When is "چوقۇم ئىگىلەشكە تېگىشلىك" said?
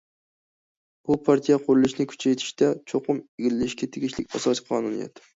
2.93-4.39